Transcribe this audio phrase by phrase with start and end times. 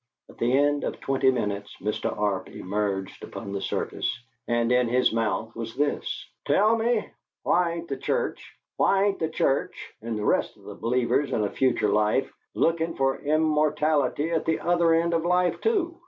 [0.29, 2.11] At the end of twenty minutes Mr.
[2.17, 7.07] Arp emerged upon the surface, and in his mouth was this: "Tell me,
[7.43, 11.43] why ain't the Church why ain't the Church and the rest of the believers in
[11.43, 15.99] a future life lookin' for immortality at the other end of life, too?